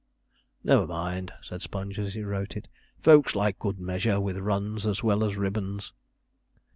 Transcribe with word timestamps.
'Never 0.63 0.87
mind,' 0.87 1.31
said 1.43 1.61
Sponge, 1.61 1.99
as 1.99 2.15
he 2.15 2.23
wrote 2.23 2.57
it; 2.57 2.67
'folks 3.03 3.35
like 3.35 3.59
good 3.59 3.79
measure 3.79 4.19
with 4.19 4.35
runs 4.37 4.83
as 4.87 5.03
well 5.03 5.23
as 5.23 5.35
ribbons.' 5.37 5.93